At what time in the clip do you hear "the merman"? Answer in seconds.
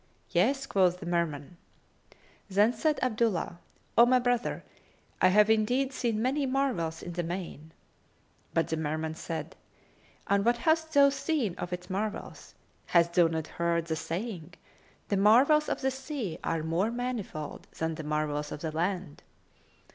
0.99-1.57, 8.69-9.13